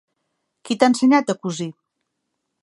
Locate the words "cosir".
1.45-1.69